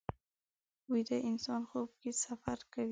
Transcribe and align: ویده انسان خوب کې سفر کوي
ویده 0.91 1.17
انسان 1.29 1.61
خوب 1.69 1.89
کې 2.01 2.11
سفر 2.23 2.57
کوي 2.71 2.79